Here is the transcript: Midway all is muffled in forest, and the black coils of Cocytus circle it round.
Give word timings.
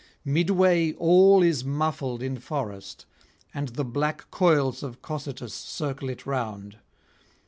Midway 0.25 0.93
all 0.93 1.43
is 1.43 1.63
muffled 1.63 2.23
in 2.23 2.39
forest, 2.39 3.05
and 3.53 3.67
the 3.69 3.85
black 3.85 4.31
coils 4.31 4.81
of 4.81 5.03
Cocytus 5.03 5.53
circle 5.53 6.09
it 6.09 6.25
round. 6.25 6.77